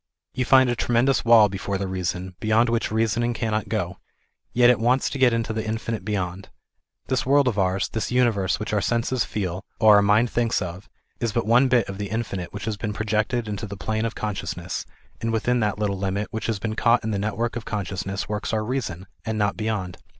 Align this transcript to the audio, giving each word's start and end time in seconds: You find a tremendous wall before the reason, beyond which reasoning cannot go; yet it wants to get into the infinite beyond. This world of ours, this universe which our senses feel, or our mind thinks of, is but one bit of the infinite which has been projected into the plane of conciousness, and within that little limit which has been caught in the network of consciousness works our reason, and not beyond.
You 0.33 0.45
find 0.45 0.67
a 0.67 0.75
tremendous 0.75 1.23
wall 1.23 1.47
before 1.47 1.77
the 1.77 1.85
reason, 1.87 2.33
beyond 2.39 2.69
which 2.69 2.91
reasoning 2.91 3.35
cannot 3.35 3.69
go; 3.69 3.99
yet 4.51 4.71
it 4.71 4.79
wants 4.79 5.11
to 5.11 5.19
get 5.19 5.31
into 5.31 5.53
the 5.53 5.63
infinite 5.63 6.03
beyond. 6.03 6.49
This 7.05 7.23
world 7.23 7.47
of 7.47 7.59
ours, 7.59 7.87
this 7.87 8.09
universe 8.11 8.59
which 8.59 8.73
our 8.73 8.81
senses 8.81 9.23
feel, 9.25 9.63
or 9.79 9.97
our 9.97 10.01
mind 10.01 10.31
thinks 10.31 10.59
of, 10.59 10.89
is 11.19 11.31
but 11.33 11.45
one 11.45 11.67
bit 11.67 11.87
of 11.87 11.99
the 11.99 12.09
infinite 12.09 12.51
which 12.51 12.65
has 12.65 12.77
been 12.77 12.93
projected 12.93 13.47
into 13.47 13.67
the 13.67 13.77
plane 13.77 14.05
of 14.05 14.15
conciousness, 14.15 14.87
and 15.21 15.31
within 15.31 15.59
that 15.59 15.77
little 15.77 15.99
limit 15.99 16.29
which 16.31 16.47
has 16.47 16.57
been 16.57 16.73
caught 16.75 17.03
in 17.03 17.11
the 17.11 17.19
network 17.19 17.55
of 17.55 17.63
consciousness 17.65 18.27
works 18.27 18.51
our 18.53 18.65
reason, 18.65 19.05
and 19.23 19.37
not 19.37 19.55
beyond. 19.55 19.99